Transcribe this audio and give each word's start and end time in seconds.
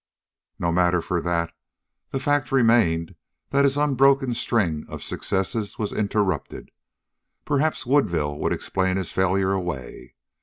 No 0.57 0.71
matter 0.71 0.99
for 0.99 1.21
that. 1.21 1.53
The 2.09 2.19
fact 2.19 2.51
remained 2.51 3.13
that 3.51 3.65
his 3.65 3.77
unbroken 3.77 4.33
string 4.33 4.83
of 4.89 5.03
successes 5.03 5.77
was 5.77 5.93
interrupted. 5.93 6.71
Perhaps 7.45 7.85
Woodville 7.85 8.39
would 8.39 8.51
explain 8.51 8.97
his 8.97 9.11
failure 9.11 9.51
away. 9.51 10.15